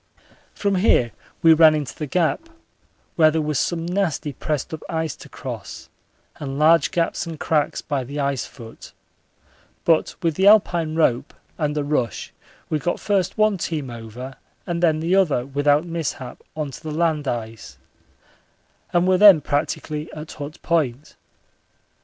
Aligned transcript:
From 0.55 0.77
here 0.77 1.11
we 1.43 1.53
ran 1.53 1.75
into 1.75 1.95
the 1.95 2.07
Gap, 2.07 2.49
where 3.17 3.29
there 3.29 3.39
was 3.39 3.59
some 3.59 3.85
nasty 3.85 4.33
pressed 4.33 4.73
up 4.73 4.81
ice 4.89 5.15
to 5.17 5.29
cross 5.29 5.89
and 6.37 6.57
large 6.57 6.89
gaps 6.89 7.27
and 7.27 7.39
cracks 7.39 7.83
by 7.83 8.03
the 8.03 8.19
ice 8.19 8.47
foot; 8.47 8.93
but 9.85 10.15
with 10.23 10.33
the 10.33 10.47
Alpine 10.47 10.95
rope 10.95 11.35
and 11.59 11.77
a 11.77 11.83
rush 11.83 12.33
we 12.67 12.79
got 12.79 12.99
first 12.99 13.37
one 13.37 13.59
team 13.59 13.91
over 13.91 14.33
and 14.65 14.81
then 14.81 15.01
the 15.01 15.15
other 15.15 15.45
without 15.45 15.85
mishap 15.85 16.41
on 16.55 16.71
to 16.71 16.81
the 16.81 16.89
land 16.91 17.27
ice, 17.27 17.77
and 18.91 19.07
were 19.07 19.19
then 19.19 19.39
practically 19.39 20.11
at 20.13 20.31
Hut 20.31 20.59
Point. 20.63 21.15